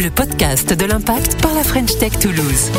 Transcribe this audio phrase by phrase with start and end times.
[0.00, 2.70] le podcast de l'impact par la French Tech Toulouse.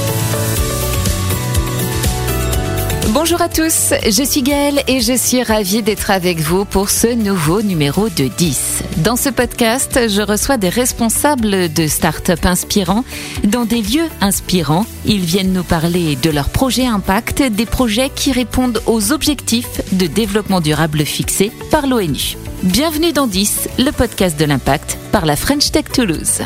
[3.10, 7.08] Bonjour à tous, je suis Gaëlle et je suis ravie d'être avec vous pour ce
[7.08, 8.84] nouveau numéro de 10.
[8.98, 13.04] Dans ce podcast, je reçois des responsables de start-up inspirants
[13.44, 14.86] dans des lieux inspirants.
[15.04, 20.08] Ils viennent nous parler de leurs projets impact, des projets qui répondent aux objectifs de
[20.08, 22.38] développement durable fixés par l'ONU.
[22.64, 26.44] Bienvenue dans 10, le podcast de l'impact par la French Tech Toulouse.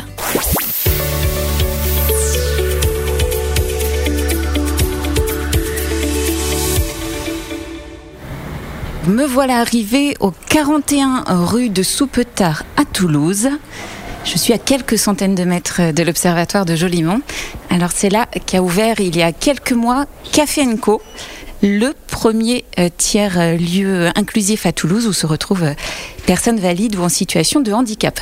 [9.06, 13.50] Me voilà arrivée au 41 rue de Soupetard à Toulouse.
[14.24, 17.20] Je suis à quelques centaines de mètres de l'observatoire de Jolimont.
[17.68, 21.02] Alors c'est là qu'a ouvert il y a quelques mois Café Co,
[21.62, 25.74] le premier euh, tiers euh, lieu inclusif à Toulouse où se retrouvent euh,
[26.24, 28.18] personnes valides ou en situation de handicap.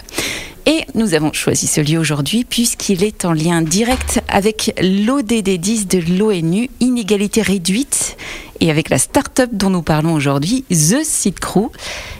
[0.66, 5.86] Et nous avons choisi ce lieu aujourd'hui puisqu'il est en lien direct avec l'ODD 10
[5.88, 8.16] de l'ONU, inégalité réduite,
[8.62, 11.70] et avec la start-up dont nous parlons aujourd'hui, The Seed Crew.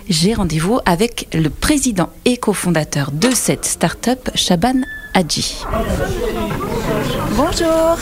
[0.08, 4.82] J'ai rendez-vous avec le président et cofondateur de cette start-up, Shaban
[5.14, 5.62] Hadji.
[7.36, 7.96] Bonjour.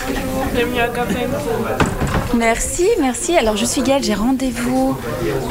[2.37, 3.37] Merci, merci.
[3.37, 4.97] Alors je suis Gaëlle, j'ai rendez-vous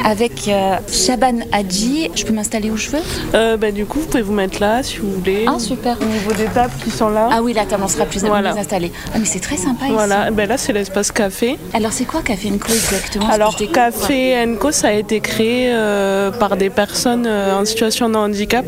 [0.05, 2.09] avec euh, Shaban Hadji.
[2.15, 2.99] Je peux m'installer où je veux?
[3.35, 5.45] Euh, bah, du coup, vous pouvez vous mettre là si vous voulez.
[5.47, 5.97] Ah super.
[6.01, 7.27] Au niveau des tables qui sont là.
[7.31, 8.53] Ah oui, la table, on sera plus Voilà.
[8.53, 8.93] mieux installé.
[9.13, 9.93] Ah mais c'est très sympa ici.
[9.93, 11.57] Voilà, ben là c'est l'espace café.
[11.73, 13.55] Alors c'est quoi Café Co exactement Alors.
[13.73, 18.65] Café Co ça a été créé euh, par des personnes en situation de handicap.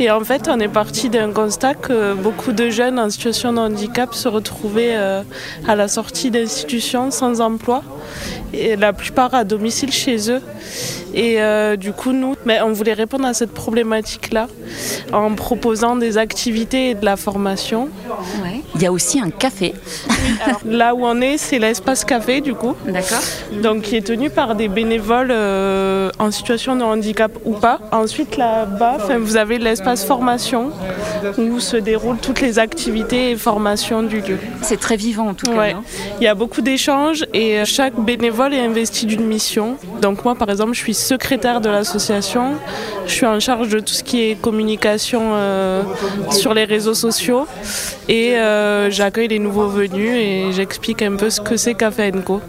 [0.00, 3.58] Et en fait on est parti d'un constat que beaucoup de jeunes en situation de
[3.58, 5.22] handicap se retrouvaient euh,
[5.66, 7.82] à la sortie d'institutions sans emploi.
[8.52, 10.42] Et la plupart à domicile chez eux.
[11.14, 14.48] Et euh, du coup, nous, mais on voulait répondre à cette problématique-là
[15.12, 17.88] en proposant des activités et de la formation.
[18.42, 18.62] Ouais.
[18.74, 19.74] Il y a aussi un café.
[20.44, 22.74] Alors, là où on est, c'est l'espace café, du coup.
[22.86, 23.18] D'accord.
[23.62, 27.80] donc qui est tenu par des bénévoles euh, en situation de handicap ou pas.
[27.92, 30.70] Ensuite là-bas, vous avez l'espace formation
[31.38, 34.38] où se déroulent toutes les activités et formations du lieu.
[34.62, 35.58] C'est très vivant en tout cas.
[35.58, 35.76] Ouais.
[36.20, 39.76] Il y a beaucoup d'échanges et chaque bénévole est investi d'une mission.
[40.02, 42.54] Donc moi par exemple je suis secrétaire de l'association,
[43.06, 45.82] je suis en charge de tout ce qui est communication euh,
[46.30, 47.46] sur les réseaux sociaux
[48.08, 52.40] et euh, j'accueille les nouveaux venus et j'explique un peu ce que c'est Café Co.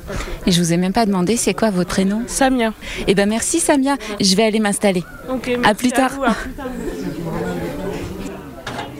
[0.46, 2.24] Et je vous ai même pas demandé c'est quoi votre prénom?
[2.28, 2.74] Samia.
[3.08, 3.96] Eh ben merci Samia.
[4.20, 5.04] Je vais aller m'installer.
[5.32, 6.12] Ok, À merci plus tard.
[6.18, 6.66] vous, à plus tard.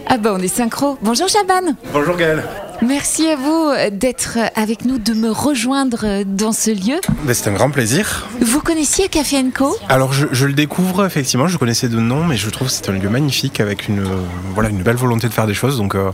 [0.08, 0.98] Ah bah on est synchro.
[1.02, 1.74] Bonjour Chaban.
[1.94, 2.44] Bonjour Gaël.
[2.82, 7.00] Merci à vous d'être avec nous, de me rejoindre dans ce lieu.
[7.24, 8.28] Ben, c'est un grand plaisir.
[8.40, 9.76] Vous connaissiez Café Co?
[9.90, 12.88] Alors je, je le découvre effectivement, je connaissais de nom, mais je trouve que c'est
[12.90, 14.24] un lieu magnifique avec une, euh,
[14.54, 15.78] voilà, une belle volonté de faire des choses.
[15.78, 16.06] Donc, euh,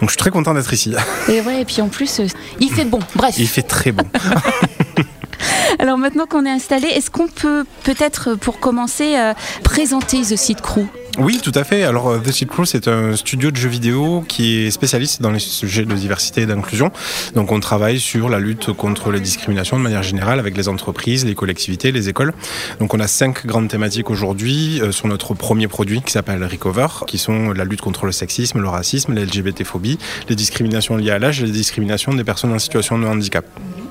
[0.00, 0.94] donc je suis très content d'être ici.
[1.28, 2.26] Et ouais, et puis en plus, euh,
[2.58, 2.98] il fait bon.
[3.14, 3.36] Bref.
[3.38, 4.04] Il fait très bon.
[5.78, 9.14] Alors maintenant qu'on est installé, est-ce qu'on peut peut-être pour commencer
[9.62, 10.86] présenter The Seed Crew?
[11.18, 11.82] Oui, tout à fait.
[11.82, 15.30] Alors euh, The Seed Crew, c'est un studio de jeux vidéo qui est spécialiste dans
[15.30, 16.90] les sujets de diversité et d'inclusion.
[17.34, 21.26] Donc on travaille sur la lutte contre les discriminations de manière générale avec les entreprises,
[21.26, 22.32] les collectivités, les écoles.
[22.78, 26.86] Donc on a cinq grandes thématiques aujourd'hui euh, sur notre premier produit qui s'appelle Recover,
[27.06, 29.98] qui sont la lutte contre le sexisme, le racisme, les LGBT-phobie,
[30.28, 33.44] les discriminations liées à l'âge et les discriminations des personnes en situation de handicap.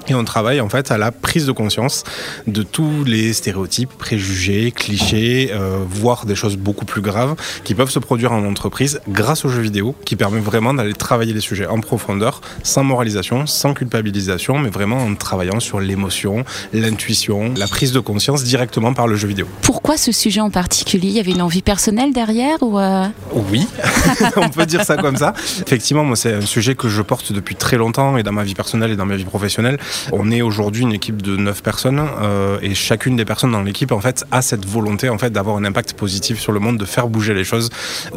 [0.09, 2.03] Et on travaille en fait à la prise de conscience
[2.47, 7.91] de tous les stéréotypes, préjugés, clichés, euh, voire des choses beaucoup plus graves qui peuvent
[7.91, 11.67] se produire en entreprise grâce aux jeux vidéo, qui permet vraiment d'aller travailler les sujets
[11.67, 16.43] en profondeur, sans moralisation, sans culpabilisation, mais vraiment en travaillant sur l'émotion,
[16.73, 19.47] l'intuition, la prise de conscience directement par le jeu vidéo.
[19.61, 21.09] Pourquoi ce sujet en particulier?
[21.09, 23.67] Il y avait une envie personnelle derrière ou euh, Oui,
[24.37, 25.33] on peut dire ça comme ça.
[25.61, 28.55] Effectivement, moi, c'est un sujet que je porte depuis très longtemps et dans ma vie
[28.55, 29.77] personnelle et dans ma vie professionnelle.
[30.11, 33.91] On est aujourd'hui une équipe de 9 personnes euh, et chacune des personnes dans l'équipe,
[33.91, 36.85] en fait, a cette volonté, en fait, d'avoir un impact positif sur le monde, de
[36.85, 37.69] faire bouger les choses,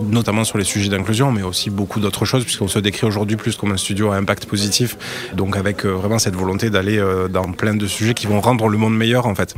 [0.03, 3.57] notamment sur les sujets d'inclusion, mais aussi beaucoup d'autres choses, puisqu'on se décrit aujourd'hui plus
[3.57, 4.97] comme un studio à impact positif.
[5.35, 8.69] Donc, avec euh, vraiment cette volonté d'aller euh, dans plein de sujets qui vont rendre
[8.69, 9.55] le monde meilleur, en fait.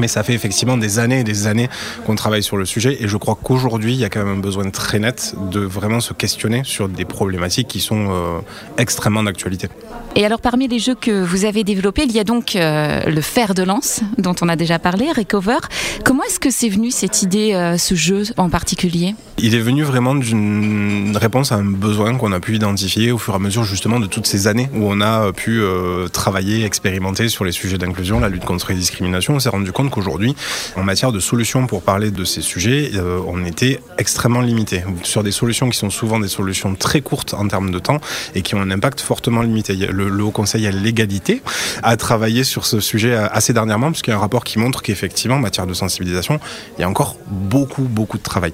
[0.00, 1.68] Mais ça fait effectivement des années et des années
[2.06, 4.40] qu'on travaille sur le sujet et je crois qu'aujourd'hui, il y a quand même un
[4.40, 8.40] besoin très net de vraiment se questionner sur des problématiques qui sont euh,
[8.78, 9.68] extrêmement d'actualité.
[10.16, 13.20] Et alors parmi les jeux que vous avez développés, il y a donc euh, le
[13.20, 15.58] fer de lance dont on a déjà parlé, Recover.
[16.04, 19.14] Comment est-ce que c'est venu cette idée, euh, ce jeu en particulier?
[19.42, 23.32] Il est venu vraiment d'une réponse à un besoin qu'on a pu identifier au fur
[23.32, 27.30] et à mesure justement de toutes ces années où on a pu euh, travailler, expérimenter
[27.30, 29.34] sur les sujets d'inclusion, la lutte contre les discriminations.
[29.34, 30.36] On s'est rendu compte qu'aujourd'hui,
[30.76, 35.22] en matière de solutions pour parler de ces sujets, euh, on était extrêmement limité sur
[35.22, 38.00] des solutions qui sont souvent des solutions très courtes en termes de temps
[38.34, 39.74] et qui ont un impact fortement limité.
[39.74, 41.40] Le, Haut Conseil à l'égalité
[41.82, 45.36] a travaillé sur ce sujet assez dernièrement, puisqu'il y a un rapport qui montre qu'effectivement,
[45.36, 46.40] en matière de sensibilisation,
[46.76, 48.52] il y a encore beaucoup, beaucoup de travail.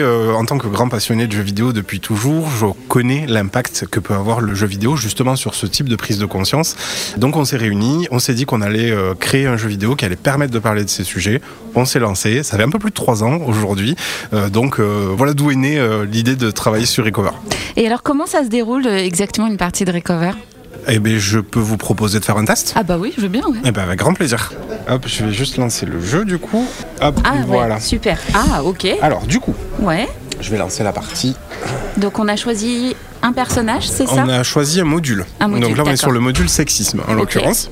[0.00, 4.00] Euh, en tant que grand passionné de jeux vidéo depuis toujours, je connais l'impact que
[4.00, 6.76] peut avoir le jeu vidéo justement sur ce type de prise de conscience.
[7.16, 10.04] Donc on s'est réunis, on s'est dit qu'on allait euh, créer un jeu vidéo qui
[10.04, 11.40] allait permettre de parler de ces sujets.
[11.74, 13.96] On s'est lancé, ça fait un peu plus de trois ans aujourd'hui.
[14.32, 15.80] Euh, donc voilà d'où est née
[16.10, 17.30] l'idée de travailler sur Recover.
[17.76, 20.32] Et alors comment ça se déroule exactement une partie de Recover?
[20.88, 23.28] Eh bien, je peux vous proposer de faire un test Ah bah oui, je veux
[23.28, 23.44] bien.
[23.64, 24.52] Eh bien, avec grand plaisir.
[24.88, 26.66] Hop, je vais juste lancer le jeu du coup.
[27.00, 27.80] Hop, ah, voilà.
[27.80, 28.18] super.
[28.34, 28.86] Ah, ok.
[29.00, 29.54] Alors, du coup.
[29.80, 30.08] Ouais.
[30.40, 31.36] Je vais lancer la partie.
[31.96, 34.24] Donc, on a choisi un personnage, c'est ça?
[34.26, 35.24] On a choisi un module.
[35.40, 35.68] un module.
[35.68, 37.70] Donc là, on est sur le module sexisme en l'occurrence.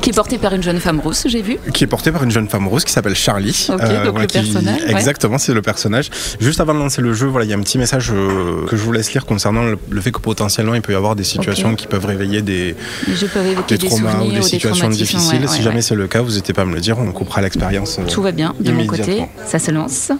[0.00, 1.58] Qui est porté par une jeune femme rousse, j'ai vu.
[1.72, 3.68] Qui est porté par une jeune femme rousse qui s'appelle Charlie.
[3.72, 4.80] Ok, euh, donc le personnage.
[4.88, 6.10] Exactement, c'est le personnage.
[6.40, 8.76] Juste avant de lancer le jeu, voilà, il y a un petit message euh, que
[8.76, 11.76] je vous laisse lire concernant le, fait que potentiellement il peut y avoir des situations
[11.76, 12.74] qui peuvent réveiller des,
[13.68, 15.48] des traumas ou des, situations difficiles.
[15.48, 17.98] si jamais c'est le cas, vous n'hésitez pas à me le dire, on coupera l'expérience.
[17.98, 20.10] Euh, Tout va bien de mon côté, ça se lance.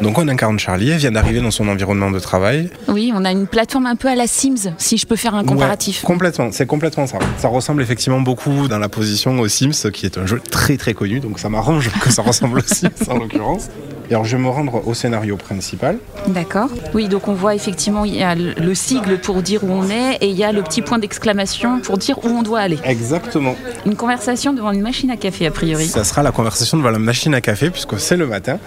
[0.00, 2.70] Donc on incarne Charlie, elle vient d'arriver dans son environnement de travail.
[2.88, 5.44] Oui, on a une plateforme un peu à la Sims, si je peux faire un
[5.44, 6.02] comparatif.
[6.02, 7.18] complètement, c'est complètement ça.
[7.36, 10.94] Ça ressemble effectivement beaucoup dans la position aux Sims, qui est un jeu très très
[10.94, 13.68] connu, donc ça m'arrange que ça ressemble aux Sims en l'occurrence
[14.14, 15.98] alors je vais me rendre au scénario principal.
[16.28, 16.70] D'accord.
[16.94, 20.16] Oui, donc on voit effectivement, il y a le sigle pour dire où on est
[20.20, 22.78] et il y a le petit point d'exclamation pour dire où on doit aller.
[22.84, 23.54] Exactement.
[23.86, 25.86] Une conversation devant une machine à café, a priori.
[25.86, 28.58] Ça sera la conversation devant la machine à café, puisque c'est le matin.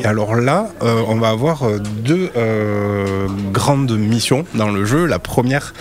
[0.00, 5.06] Et alors là, euh, on va avoir euh, deux euh, grandes missions dans le jeu.
[5.06, 5.74] La première,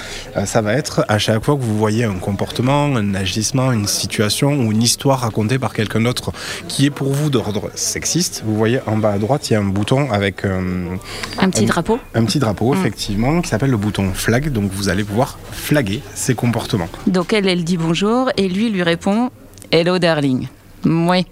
[0.46, 4.54] ça va être à chaque fois que vous voyez un comportement, un agissement, une situation
[4.54, 6.32] ou une histoire racontée par quelqu'un d'autre
[6.68, 9.60] qui est pour vous d'ordre sexiste, vous voyez en bas à droite, il y a
[9.60, 10.96] un bouton avec euh,
[11.40, 12.00] un petit drapeau.
[12.14, 12.78] Un petit drapeau, mm.
[12.78, 14.52] effectivement, qui s'appelle le bouton flag.
[14.52, 16.90] Donc vous allez pouvoir flaguer ses comportements.
[17.08, 19.30] Donc elle, elle dit bonjour et lui lui répond
[19.72, 20.48] Hello darling.
[20.86, 21.26] Oui.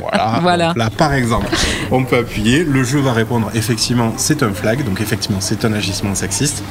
[0.00, 0.38] Voilà.
[0.42, 0.72] voilà.
[0.76, 1.46] là, par exemple,
[1.90, 2.64] on peut appuyer.
[2.64, 4.84] Le jeu va répondre effectivement, c'est un flag.
[4.84, 6.62] Donc, effectivement, c'est un agissement sexiste.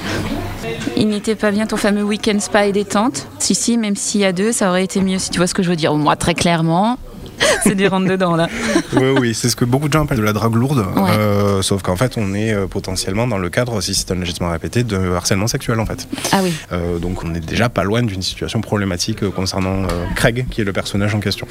[0.95, 4.25] Il n'était pas bien ton fameux week-end spa et détente Si, si, même s'il y
[4.25, 5.93] a deux, ça aurait été mieux si tu vois ce que je veux dire.
[5.93, 6.97] Moi, très clairement,
[7.63, 8.47] c'est du rentre dedans là.
[8.93, 10.85] oui, oui, c'est ce que beaucoup de gens appellent de la drague lourde.
[10.97, 14.51] Euh, sauf qu'en fait, on est euh, potentiellement dans le cadre, si c'est un légitimement
[14.51, 16.07] répété, de harcèlement sexuel en fait.
[16.31, 16.53] Ah oui.
[16.71, 20.73] Euh, donc on est déjà pas loin d'une situation problématique concernant Craig, qui est le
[20.73, 21.47] personnage en question.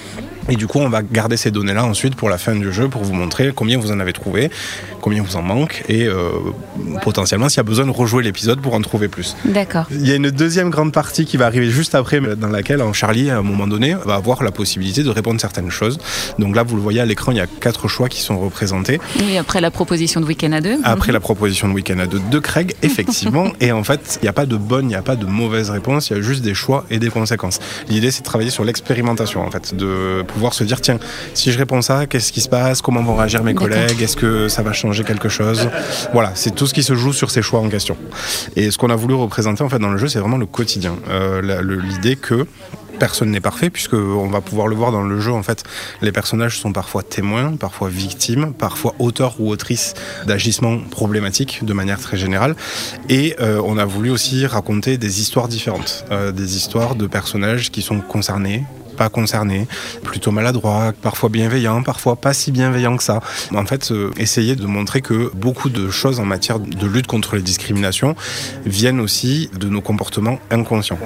[0.49, 3.03] Et du coup, on va garder ces données-là ensuite pour la fin du jeu pour
[3.03, 4.50] vous montrer combien vous en avez trouvé,
[5.06, 6.08] combien vous en manque et
[7.03, 9.37] potentiellement s'il y a besoin de rejouer l'épisode pour en trouver plus.
[9.44, 9.87] D'accord.
[9.93, 13.31] Il y a une deuxième grande partie qui va arriver juste après, dans laquelle Charlie,
[13.31, 16.00] à un moment donné, va avoir la possibilité de répondre certaines choses.
[16.41, 18.99] Donc là, vous le voyez à l'écran, il y a quatre choix qui sont représentés.
[19.20, 22.20] Et après la proposition de week-end à deux Après la proposition de week-end à deux
[22.29, 23.53] de Craig, effectivement.
[23.61, 25.70] et en fait, il n'y a pas de bonne, il n'y a pas de mauvaise
[25.70, 27.61] réponse, il y a juste des choix et des conséquences.
[27.88, 30.99] L'idée, c'est de travailler sur l'expérimentation, en fait, de pouvoir se dire, tiens,
[31.35, 34.49] si je réponds ça, qu'est-ce qui se passe Comment vont réagir mes collègues Est-ce que
[34.49, 35.69] ça va changer quelque chose
[36.12, 37.96] Voilà, c'est tout ce qui se joue sur ces choix en question.
[38.56, 40.96] Et ce qu'on a voulu représenter, en fait, dans le jeu, c'est vraiment le quotidien.
[41.08, 42.46] Euh, l'idée que
[42.98, 45.64] personne n'est parfait puisque on va pouvoir le voir dans le jeu en fait
[46.02, 49.94] les personnages sont parfois témoins parfois victimes parfois auteurs ou autrices
[50.26, 52.56] d'agissements problématiques de manière très générale
[53.08, 57.70] et euh, on a voulu aussi raconter des histoires différentes euh, des histoires de personnages
[57.70, 58.65] qui sont concernés
[58.96, 59.67] pas concernés,
[60.03, 63.20] plutôt maladroits, parfois bienveillants, parfois pas si bienveillants que ça.
[63.55, 67.36] En fait, euh, essayer de montrer que beaucoup de choses en matière de lutte contre
[67.36, 68.17] les discriminations
[68.65, 70.98] viennent aussi de nos comportements inconscients.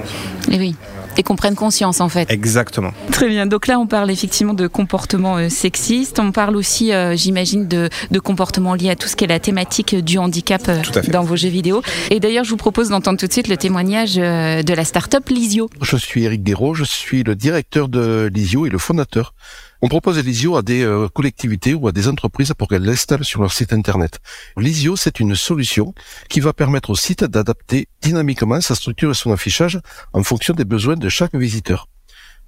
[0.50, 0.76] Et oui
[1.16, 2.30] et qu'on prenne conscience en fait.
[2.30, 2.92] Exactement.
[3.12, 3.46] Très bien.
[3.46, 6.18] Donc là, on parle effectivement de comportements euh, sexistes.
[6.18, 9.40] On parle aussi, euh, j'imagine, de, de, comportements liés à tout ce qui est la
[9.40, 11.82] thématique du handicap euh, dans vos jeux vidéo.
[12.10, 15.68] Et d'ailleurs, je vous propose d'entendre tout de suite le témoignage de la start-up Lisio.
[15.82, 19.34] Je suis Eric Guéraud, je suis le directeur de Lisio et le fondateur.
[19.82, 23.40] On propose Lisio à des euh, collectivités ou à des entreprises pour qu'elles l'installent sur
[23.40, 24.18] leur site internet.
[24.58, 25.94] Lisio, c'est une solution
[26.28, 29.80] qui va permettre au site d'adapter dynamiquement sa structure et son affichage
[30.12, 31.88] en fonction des besoins de chaque visiteur.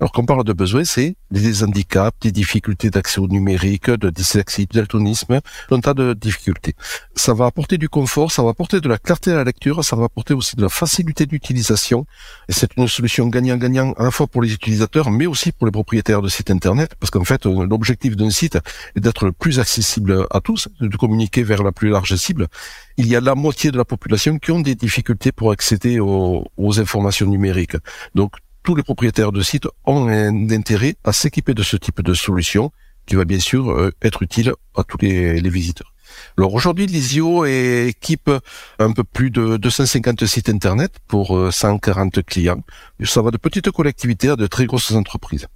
[0.00, 4.10] Alors quand on parle de besoins, c'est des handicaps, des difficultés d'accès au numérique, de
[4.10, 6.74] dyslexie, d'altonisme, un tas de difficultés.
[7.14, 9.94] Ça va apporter du confort, ça va apporter de la clarté à la lecture, ça
[9.94, 12.04] va apporter aussi de la facilité d'utilisation.
[12.48, 15.72] Et c'est une solution gagnant-gagnant à la fois pour les utilisateurs, mais aussi pour les
[15.72, 18.58] propriétaires de sites internet, parce qu'en fait, l'objectif d'un site
[18.96, 22.48] est d'être le plus accessible à tous, de communiquer vers la plus large cible.
[22.96, 26.44] Il y a la moitié de la population qui ont des difficultés pour accéder aux,
[26.56, 27.76] aux informations numériques.
[28.14, 28.32] Donc
[28.62, 32.72] tous les propriétaires de sites ont un intérêt à s'équiper de ce type de solution
[33.06, 35.92] qui va bien sûr euh, être utile à tous les, visiteurs.
[36.38, 38.30] Alors aujourd'hui, Lisio équipe
[38.78, 42.62] un peu plus de 250 sites internet pour 140 euh, clients.
[43.04, 45.48] Ça va de petites collectivités à de très grosses entreprises.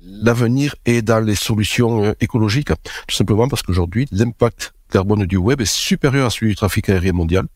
[0.00, 2.68] L'avenir est dans les solutions euh, écologiques,
[3.08, 7.12] tout simplement parce qu'aujourd'hui, l'impact carbone du web est supérieur à celui du trafic aérien
[7.12, 7.46] mondial.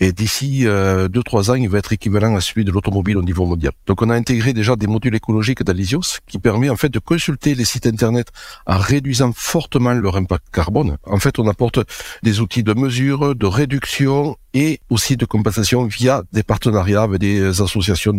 [0.00, 3.46] Et d'ici 2-3 euh, ans, il va être équivalent à celui de l'automobile au niveau
[3.46, 3.72] mondial.
[3.86, 7.54] Donc on a intégré déjà des modules écologiques d'Alisios qui permet en fait de consulter
[7.54, 8.28] les sites internet
[8.66, 10.96] en réduisant fortement leur impact carbone.
[11.04, 11.78] En fait, on apporte
[12.22, 17.60] des outils de mesure, de réduction et aussi de compensation via des partenariats avec des
[17.60, 18.14] associations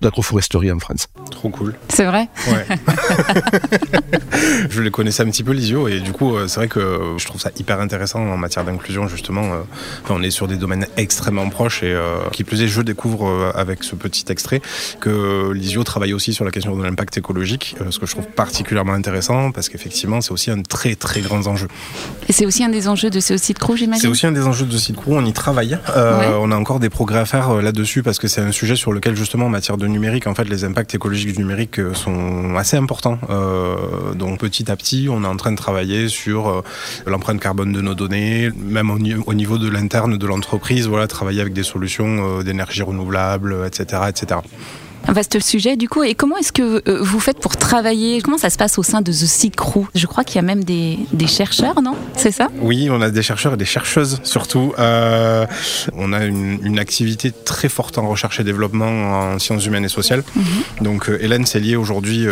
[0.00, 1.06] d'agroforesterie en France.
[1.30, 1.74] Trop cool.
[1.88, 2.28] C'est vrai?
[2.48, 2.66] Ouais.
[4.70, 7.24] je les connaissais un petit peu, Lisio, et du coup, euh, c'est vrai que je
[7.24, 9.44] trouve ça hyper intéressant en matière d'inclusion, justement.
[9.44, 9.62] Euh,
[10.10, 13.84] on est sur des domaines extrêmement proches, et euh, qui plus est, je découvre avec
[13.84, 14.60] ce petit extrait
[15.00, 18.92] que Lisio travaille aussi sur la question de l'impact écologique, ce que je trouve particulièrement
[18.92, 21.68] intéressant, parce qu'effectivement, c'est aussi un très très grand enjeu.
[22.28, 24.02] Et c'est aussi un des enjeux de ce site Crew, j'imagine?
[24.02, 26.56] C'est aussi un des enjeux de ce site Crew, on y travaille euh, on a
[26.56, 29.46] encore des progrès à faire euh, là-dessus parce que c'est un sujet sur lequel justement
[29.46, 33.18] en matière de numérique, en fait, les impacts écologiques du numérique euh, sont assez importants.
[34.14, 36.62] donc petit à petit, on est en train de travailler sur
[37.06, 41.52] l'empreinte carbone de nos données, même au, niveau de l'interne de l'entreprise, voilà, travailler avec
[41.52, 44.40] des solutions d'énergie renouvelable, etc., etc.
[45.08, 46.02] Un vaste sujet du coup.
[46.02, 48.20] Et comment est-ce que euh, vous faites pour travailler?
[48.20, 49.86] Comment ça se passe au sein de The Sea Crew?
[49.94, 51.96] Je crois qu'il y a même des, chercheurs, non?
[52.16, 52.48] C'est ça?
[52.60, 54.72] Oui, on a des chercheurs et des chercheuses surtout.
[54.78, 55.46] Euh,
[55.94, 58.86] on a une, activité très forte en recherche et développement
[59.32, 60.22] en sciences humaines et sociales.
[60.34, 60.44] Mhm.
[60.80, 62.26] Donc euh, Hélène Cellier aujourd'hui,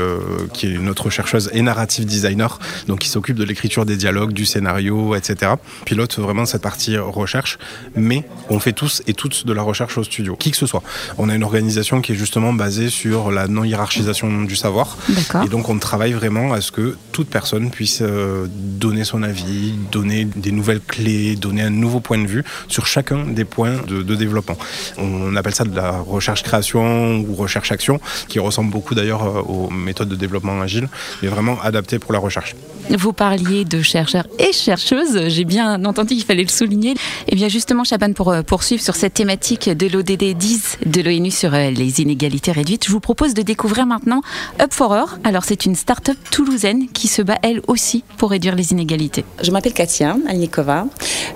[0.53, 4.47] qui est notre chercheuse et narrative designer, donc qui s'occupe de l'écriture des dialogues, du
[4.47, 5.53] scénario, etc.
[5.85, 7.59] Pilote vraiment cette partie recherche.
[7.95, 10.83] Mais on fait tous et toutes de la recherche au studio, qui que ce soit.
[11.19, 14.99] On a une organisation qui est justement basé sur la non-hiérarchisation du savoir.
[15.45, 19.73] Et donc on travaille vraiment à ce que toute personne puisse euh, donner son avis,
[19.91, 24.15] donner des nouvelles clés, donner un nouveau point de vue sur chacun des points de,
[24.15, 24.59] développement.
[24.99, 30.09] On appelle ça de la recherche-création ou recherche-action, qui ressemble beaucoup d'ailleurs euh, aux méthodes
[30.09, 30.89] de développement agile,
[31.23, 32.55] mais vraiment adaptées pour la recherche.
[32.91, 36.93] Vous parliez de chercheurs et chercheuses, j'ai bien entendu qu'il fallait le souligner.
[36.93, 36.97] Et
[37.29, 41.31] eh bien justement, Chaban, pour euh, poursuivre sur cette thématique de l'ODD 10 de l'ONU
[41.31, 44.23] sur les inégalités réduite, je vous propose de découvrir maintenant
[44.61, 45.19] Up for Her.
[45.25, 49.25] Alors c'est une start-up toulousaine qui se bat elle aussi pour réduire les inégalités.
[49.43, 50.87] Je m'appelle Katia Alnikova.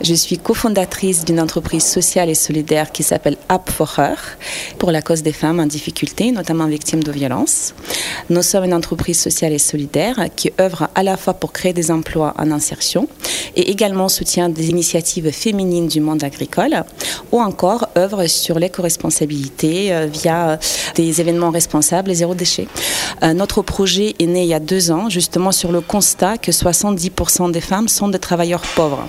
[0.00, 4.16] Je suis cofondatrice d'une entreprise sociale et solidaire qui s'appelle Up for Her
[4.78, 7.75] pour la cause des femmes en difficulté, notamment victimes de violences.
[8.31, 11.90] Nous sommes une entreprise sociale et solidaire qui œuvre à la fois pour créer des
[11.90, 13.09] emplois en insertion
[13.57, 16.85] et également soutient des initiatives féminines du monde agricole
[17.31, 20.59] ou encore œuvre sur l'éco-responsabilité euh, via
[20.95, 22.69] des événements responsables et zéro déchet.
[23.23, 26.51] Euh, notre projet est né il y a deux ans justement sur le constat que
[26.51, 29.07] 70% des femmes sont des travailleurs pauvres.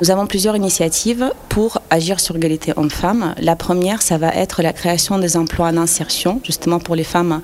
[0.00, 3.34] Nous avons plusieurs initiatives pour agir sur l'égalité hommes-femmes.
[3.40, 5.86] La première, ça va être la création des emplois en
[6.44, 7.42] justement pour les femmes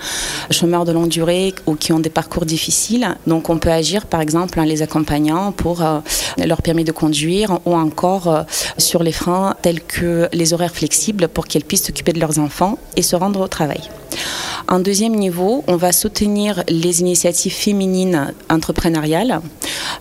[0.51, 3.17] chômeurs de longue durée ou qui ont des parcours difficiles.
[3.27, 6.01] Donc on peut agir par exemple en les accompagnant pour euh,
[6.45, 8.43] leur permis de conduire ou encore euh,
[8.79, 12.79] sur les freins tels que les horaires flexibles pour qu'elles puissent s'occuper de leurs enfants
[12.97, 13.81] et se rendre au travail.
[14.69, 19.41] En deuxième niveau, on va soutenir les initiatives féminines entrepreneuriales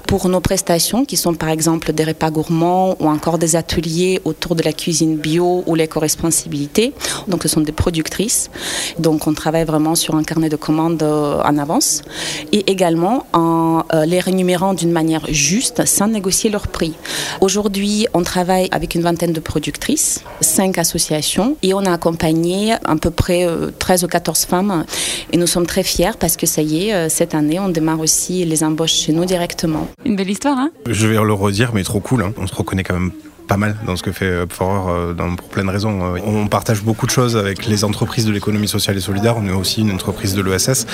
[0.08, 4.35] pour nos prestations qui sont par exemple des repas gourmands ou encore des ateliers autour
[4.54, 6.94] de la cuisine bio ou l'éco-responsabilité.
[7.28, 8.52] Donc ce sont des productrices.
[9.00, 12.04] Donc on travaille vraiment sur un carnet de commandes euh, en avance
[12.52, 16.94] et également en euh, les rémunérant d'une manière juste sans négocier leur prix.
[17.42, 22.96] Aujourd'hui, on travaille avec une vingtaine de productrices, cinq associations et on a accompagné à
[23.02, 23.48] peu près
[23.80, 24.86] 13 euh, ou 14 femmes
[25.32, 28.46] et nous sommes très fiers parce que ça y est, cette année, on démarre aussi
[28.46, 29.88] les embauches chez nous directement.
[30.06, 30.72] Une belle histoire, hein?
[30.88, 32.24] Je vais le redire, mais trop cool.
[32.24, 32.34] Hein.
[32.38, 33.12] On se reconnaît quand même
[33.48, 36.16] pas mal dans ce que fait Up for euh, pour plein de raisons.
[36.16, 39.36] Euh, on partage beaucoup de choses avec les entreprises de l'économie sociale et solidaire.
[39.38, 40.86] On est aussi une entreprise de l'ESS.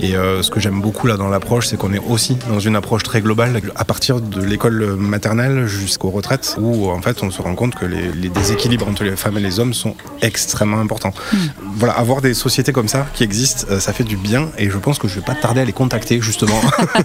[0.00, 2.76] Et euh, ce que j'aime beaucoup là dans l'approche, c'est qu'on est aussi dans une
[2.76, 7.42] approche très globale, à partir de l'école maternelle jusqu'aux retraites, où en fait on se
[7.42, 11.14] rend compte que les, déséquilibres entre les femmes et les hommes sont extrêmement importants.
[11.32, 11.36] Hmm.
[11.76, 14.48] Voilà, avoir des sociétés comme ça qui existent, ça fait du bien.
[14.58, 16.60] Et je pense que je vais pas tarder à les contacter justement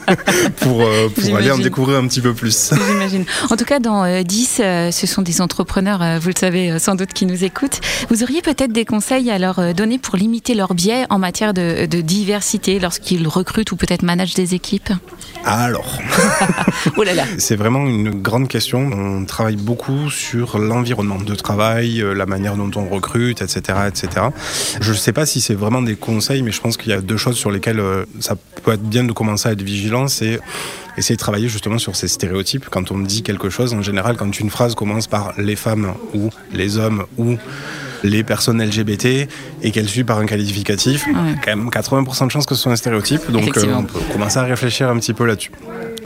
[0.58, 0.84] pour,
[1.16, 2.74] pour aller en découvrir un petit peu plus.
[2.88, 3.26] J'imagine.
[3.50, 4.62] En tout cas, dans 10
[4.94, 7.82] ce sont des entrepreneurs, vous le savez sans doute, qui nous écoutent.
[8.10, 11.86] Vous auriez peut-être des conseils à leur donner pour limiter leurs biais en matière de,
[11.86, 14.90] de diversité lorsqu'ils recrutent ou peut-être managent des équipes?
[15.46, 16.00] Alors,
[16.98, 17.24] oh là là.
[17.38, 18.80] c'est vraiment une grande question.
[18.80, 24.28] On travaille beaucoup sur l'environnement de travail, la manière dont on recrute, etc., etc.
[24.80, 27.02] Je ne sais pas si c'est vraiment des conseils, mais je pense qu'il y a
[27.02, 27.82] deux choses sur lesquelles
[28.20, 30.08] ça peut être bien de commencer à être vigilant.
[30.08, 30.40] C'est
[30.98, 32.68] essayer de travailler justement sur ces stéréotypes.
[32.70, 36.30] Quand on dit quelque chose, en général, quand une phrase commence par les femmes ou
[36.52, 37.38] les hommes ou
[38.04, 39.30] les personnes LGBT
[39.62, 41.14] et qu'elle suit par un qualificatif, ouais.
[41.44, 43.32] quand même 80% de chances que ce soit un stéréotype.
[43.32, 45.52] Donc euh, on peut commencer à réfléchir un petit peu là-dessus.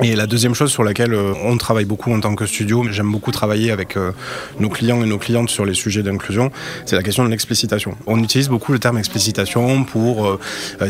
[0.03, 2.93] Et la deuxième chose sur laquelle euh, on travaille beaucoup en tant que studio, mais
[2.93, 4.11] j'aime beaucoup travailler avec euh,
[4.59, 6.51] nos clients et nos clientes sur les sujets d'inclusion,
[6.85, 7.97] c'est la question de l'explicitation.
[8.05, 10.39] On utilise beaucoup le terme explicitation pour euh,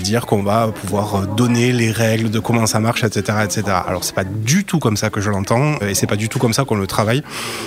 [0.01, 3.63] dire qu'on va pouvoir donner les règles de comment ça marche, etc., etc.
[3.87, 6.39] Alors c'est pas du tout comme ça que je l'entends et c'est pas du tout
[6.39, 7.23] comme ça qu'on le travaille.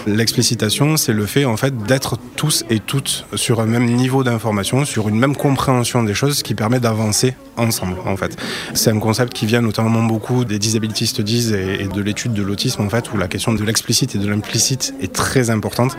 [0.06, 4.84] L'explicitation, c'est le fait en fait d'être tous et toutes sur un même niveau d'information,
[4.84, 8.36] sur une même compréhension des choses, qui permet d'avancer ensemble en fait.
[8.74, 12.42] C'est un concept qui vient notamment beaucoup des disability studies et, et de l'étude de
[12.42, 15.96] l'autisme en fait, où la question de l'explicite et de l'implicite est très importante.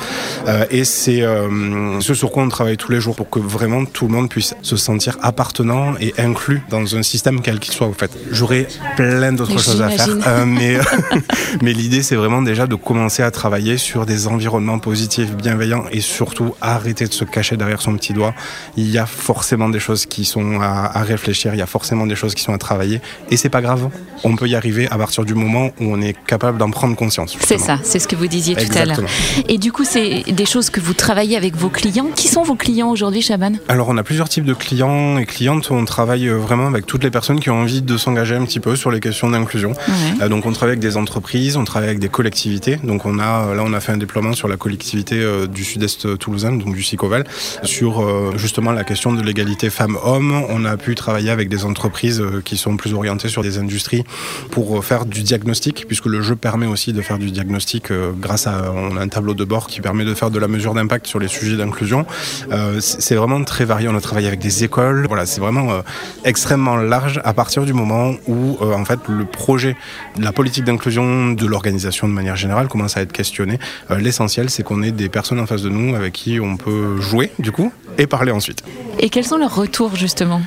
[0.48, 3.86] Euh, et c'est euh, ce sur quoi on travaille tous les jours pour que vraiment
[3.86, 7.88] tout le monde puisse se sentir appartenant et inclus dans un système quel qu'il soit
[7.88, 8.12] en fait.
[8.32, 10.78] J'aurais plein d'autres choses à faire, euh, mais
[11.62, 16.02] mais l'idée c'est vraiment déjà de commencer à travailler sur des environnements positifs, bienveillants et
[16.02, 18.34] surtout arrêter de se cacher derrière son petit doigt.
[18.78, 22.06] Il y a forcément des choses qui sont à, à réfléchir, il y a forcément
[22.08, 23.90] des choses qui sont à travailler et c'est pas grave.
[24.24, 27.38] On peut y arriver à partir du moment où on est capable d'en prendre conscience.
[27.42, 29.00] C'est ça, c'est ce que vous disiez tout à l'heure.
[29.48, 32.08] Et du coup, c'est des choses que vous travaillez avec vos clients.
[32.16, 33.54] Qui sont vos clients aujourd'hui, Chaban?
[33.68, 35.72] Alors, on a plusieurs types de clients et clientes.
[35.72, 38.76] On travaille vraiment avec toutes les personnes qui ont envie de s'engager un petit peu
[38.76, 39.72] sur les questions d'inclusion.
[39.72, 40.24] Ouais.
[40.24, 42.78] Euh, donc, on travaille avec des entreprises, on travaille avec des collectivités.
[42.84, 46.18] Donc, on a là, on a fait un déploiement sur la collectivité euh, du sud-est
[46.18, 47.26] toulousain, donc du Sicoval,
[47.64, 50.44] sur euh, justement la question de l'égalité femmes-hommes.
[50.50, 54.04] On a pu travailler avec des entreprises euh, qui sont plus orientées sur des industries
[54.52, 58.12] pour euh, faire du diagnostic, puisque le jeu permet aussi de faire du diagnostic euh,
[58.20, 60.74] grâce à on a un tableau de bord qui permet de faire de la mesure
[60.74, 62.06] d'impact sur les sujets d'inclusion.
[62.52, 63.88] Euh, c'est vraiment très varié.
[63.88, 65.06] On a travaillé avec des écoles.
[65.08, 65.82] Voilà, c'est vraiment euh,
[66.26, 69.76] extrêmement large à partir du moment où en fait le projet,
[70.20, 73.60] la politique d'inclusion de l'organisation de manière générale commence à être questionné.
[73.90, 77.00] Euh, L'essentiel, c'est qu'on ait des personnes en face de nous avec qui on peut
[77.00, 78.64] jouer du coup et parler ensuite.
[79.00, 80.42] Et quels sont leurs retours justement?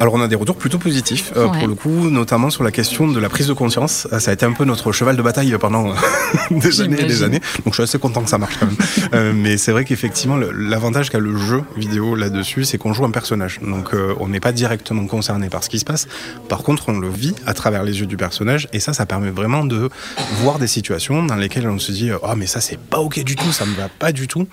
[0.00, 1.58] Alors on a des retours plutôt positifs euh, Ouais.
[1.58, 4.08] pour le coup, notamment sur la question de la prise de conscience.
[4.12, 5.94] Euh, Ça a été un peu notre cheval de bataille pendant
[6.50, 7.40] des années et des années.
[7.64, 8.76] Donc je suis assez content que ça marche quand même.
[9.14, 13.10] Euh, mais c'est vrai qu'effectivement l'avantage qu'a le jeu vidéo là-dessus, c'est qu'on joue un
[13.10, 13.60] personnage.
[13.62, 16.08] Donc euh, on n'est pas directement concerné par ce qui se passe.
[16.48, 19.30] Par contre, on le vit à travers les yeux du personnage et ça, ça permet
[19.30, 19.90] vraiment de
[20.40, 23.36] voir des situations dans lesquelles on se dit oh mais ça c'est pas ok du
[23.36, 24.48] tout, ça me va pas du tout.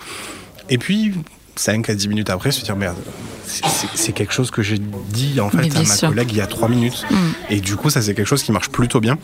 [0.68, 1.14] Et puis
[1.58, 2.96] 5 à 10 minutes après, se dire merde,
[3.44, 6.08] c'est- quelque chose que j'ai dit en fait à ma sûr.
[6.08, 7.04] collègue il y a 3 minutes.
[7.10, 7.16] Mm.
[7.50, 9.18] Et du coup, ça c'est quelque chose qui marche plutôt bien.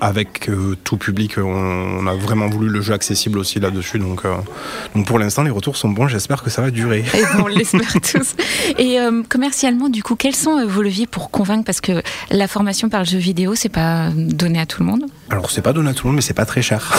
[0.00, 3.98] Avec euh, tout public, on, on a vraiment voulu le jeu accessible aussi là-dessus.
[3.98, 4.34] Donc, euh,
[4.94, 6.08] donc pour l'instant, les retours sont bons.
[6.08, 7.04] J'espère que ça va durer.
[7.14, 8.34] Et on l'espère tous.
[8.78, 11.64] Et euh, commercialement, du coup, quels sont euh, vos leviers pour convaincre?
[11.64, 15.04] Parce que la formation par le jeu vidéo, c'est pas donné à tout le monde.
[15.30, 16.92] Alors c'est pas donné à tout le monde, mais c'est pas très cher.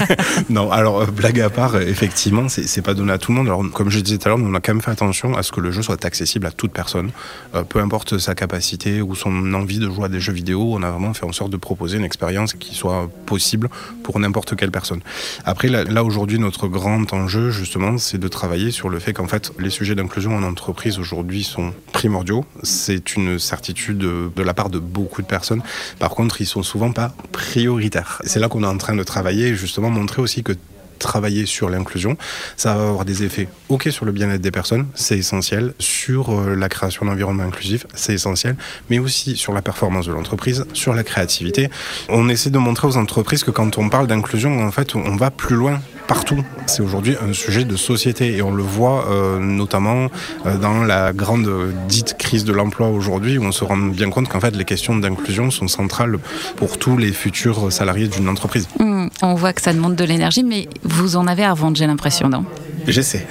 [0.50, 3.46] non, alors euh, blague à part, euh, effectivement, c'est pas donné à tout le monde.
[3.46, 5.52] Alors comme je disais tout à l'heure, on a quand même fait attention à ce
[5.52, 7.10] que le jeu soit accessible à toute personne,
[7.54, 10.72] Euh, peu importe sa capacité ou son envie de jouer à des jeux vidéo.
[10.74, 13.68] On a vraiment fait en sorte de proposer une expérience qui soit possible
[14.02, 15.00] pour n'importe quelle personne.
[15.44, 19.52] Après, là, aujourd'hui, notre grand enjeu, justement, c'est de travailler sur le fait qu'en fait,
[19.58, 22.44] les sujets d'inclusion en entreprise aujourd'hui sont primordiaux.
[22.62, 25.62] C'est une certitude de, de la part de beaucoup de personnes.
[25.98, 28.20] Par contre, ils sont souvent pas prioritaires.
[28.24, 30.52] C'est là qu'on est en train de travailler justement montrer aussi que
[30.98, 32.16] travailler sur l'inclusion,
[32.56, 36.54] ça va avoir des effets ok sur le bien-être des personnes, c'est essentiel, sur euh,
[36.54, 38.56] la création d'environnements inclusifs, c'est essentiel,
[38.90, 41.70] mais aussi sur la performance de l'entreprise, sur la créativité.
[42.08, 45.30] On essaie de montrer aux entreprises que quand on parle d'inclusion, en fait, on va
[45.30, 46.44] plus loin partout.
[46.66, 50.08] C'est aujourd'hui un sujet de société et on le voit euh, notamment
[50.46, 51.48] euh, dans la grande
[51.88, 54.96] dite crise de l'emploi aujourd'hui où on se rend bien compte qu'en fait les questions
[54.96, 56.18] d'inclusion sont centrales
[56.56, 58.68] pour tous les futurs salariés d'une entreprise.
[58.80, 61.86] Hum, on voit que ça demande de l'énergie, mais vous en avez à vendre, j'ai
[61.86, 62.44] l'impression, non?
[62.88, 63.26] J'essaie.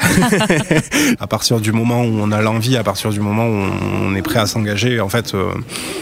[1.19, 3.63] à partir du moment où on a l'envie, à partir du moment où
[4.03, 5.49] on est prêt à s'engager, en fait, euh,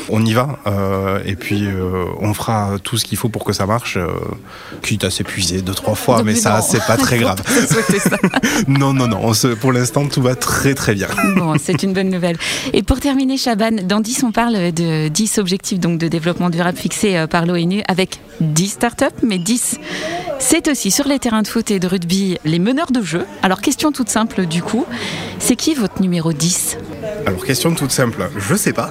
[0.09, 0.59] on y va.
[0.67, 3.97] euh, et puis, euh, on fera tout ce qu'il faut pour que ça marche.
[3.97, 4.07] euh,
[4.81, 7.37] quitte à s'épuiser deux, trois fois, Non, mais, mais ça, c'est pas très grave.
[7.45, 8.17] Ça.
[8.67, 9.19] non, non, non.
[9.23, 11.07] on se- pour l'instant, tout va très, très bien.
[11.37, 12.37] Bon, c'est une bonne nouvelle.
[12.73, 16.77] Et pour terminer, Chaban, dans 10, on parle de 10 objectifs donc, de développement durable
[16.77, 18.19] fixés par l'ONU avec
[18.51, 19.79] 10 startups, mais 10
[20.39, 23.25] C'est aussi sur les terrains de foot et de rugby les meneurs de jeu.
[23.41, 24.86] Alors question toute simple du coup,
[25.39, 26.77] c'est qui votre numéro 10
[27.25, 28.89] alors question toute simple, je sais pas.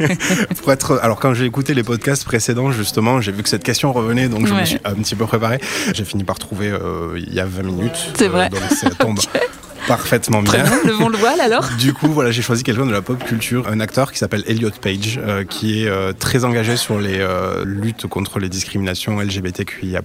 [0.62, 3.92] Pour être, alors quand j'ai écouté les podcasts précédents justement, j'ai vu que cette question
[3.92, 5.58] revenait, donc je me suis un petit peu préparé.
[5.92, 8.12] J'ai fini par trouver euh, il y a 20 minutes.
[8.16, 8.48] C'est vrai.
[8.48, 9.18] Donc ça tombe
[9.86, 10.52] parfaitement bien.
[10.52, 11.68] Très bien, levons le voile alors.
[11.78, 14.70] du coup, voilà, j'ai choisi quelqu'un de la pop culture, un acteur qui s'appelle Elliot
[14.80, 20.02] Page, euh, qui est euh, très engagé sur les euh, luttes contre les discriminations LGBTQIA+,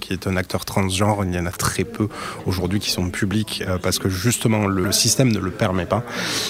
[0.00, 1.24] qui est un acteur transgenre.
[1.24, 2.08] Il y en a très peu
[2.46, 6.04] aujourd'hui qui sont publics parce que justement le système ne le permet pas.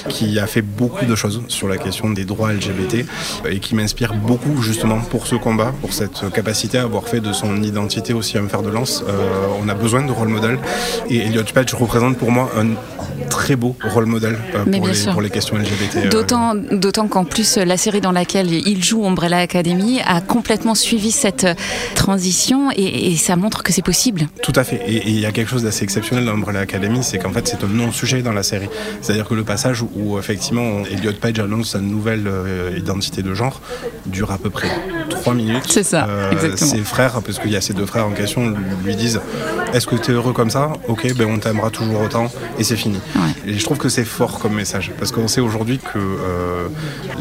[0.09, 3.07] Qui a fait beaucoup de choses sur la question des droits LGBT
[3.49, 7.33] et qui m'inspire beaucoup justement pour ce combat, pour cette capacité à avoir fait de
[7.33, 9.05] son identité aussi un fer de lance.
[9.61, 10.59] on a besoin de rôle modèle
[11.09, 12.77] et Elliot Page représente pour moi un
[13.29, 15.97] très beau rôle modèle euh, pour, les, pour, les, questions LGBT.
[15.97, 16.09] Euh.
[16.09, 21.11] D'autant, d'autant qu'en plus, la série dans laquelle il joue, Umbrella Academy, a complètement suivi
[21.11, 21.47] cette
[21.95, 24.29] transition et, ça montre que c'est possible.
[24.43, 24.81] Tout à fait.
[24.87, 27.65] Et il y a quelque chose d'assez exceptionnel dans Umbrella Academy, c'est qu'en fait, c'est
[27.65, 28.69] un non-sujet dans la série.
[29.01, 33.61] C'est-à-dire que le passage où, effectivement, Elliot Page annonce sa nouvelle euh, identité de genre
[34.07, 34.69] dure à peu près
[35.11, 35.65] trois minutes.
[35.69, 36.71] C'est ça, exactement.
[36.71, 39.21] Ses frères, parce qu'il y a ces deux frères en question, lui disent
[39.73, 40.73] Est-ce que tu es heureux comme ça?
[40.89, 42.99] Ok, ben on t'aimera toujours autant et c'est fini.
[43.47, 46.69] Et je trouve que c'est fort comme message, parce qu'on sait aujourd'hui que euh,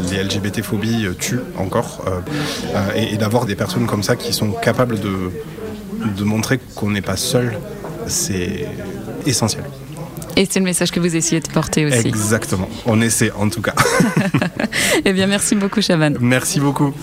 [0.10, 2.19] les LGBT-phobies tuent encore, euh,
[2.75, 5.31] euh, et, d'avoir des personnes comme ça qui sont capables de,
[6.15, 7.57] de montrer qu'on n'est pas seul,
[8.07, 8.67] c'est
[9.25, 9.63] essentiel.
[10.36, 12.07] Et c'est le message que vous essayez de porter aussi.
[12.07, 12.69] Exactement.
[12.86, 13.73] On essaie en tout cas.
[15.05, 16.13] eh bien, merci beaucoup, Chavan.
[16.19, 16.93] Merci beaucoup.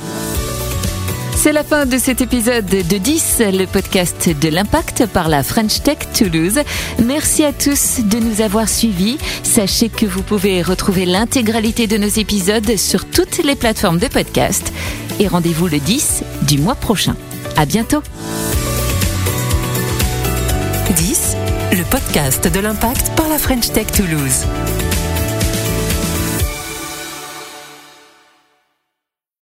[1.45, 5.83] C'est la fin de cet épisode de 10, le podcast de l'impact par la French
[5.83, 6.59] Tech Toulouse.
[7.05, 9.19] Merci à tous de nous avoir suivis.
[9.43, 14.73] Sachez que vous pouvez retrouver l'intégralité de nos épisodes sur toutes les plateformes de podcast.
[15.21, 17.15] Et rendez-vous le 10 du mois prochain.
[17.59, 18.03] À bientôt.
[20.97, 21.37] 10,
[21.73, 24.47] le podcast de l'impact par la French Tech Toulouse.